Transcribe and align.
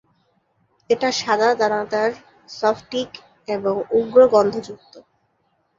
এটা 0.89 1.09
সাদা 1.13 1.49
দানাদার 1.55 2.11
স্ফটিক 2.49 3.09
এবং 3.47 3.75
উগ্র 3.91 4.19
গন্ধযুক্ত। 4.27 4.93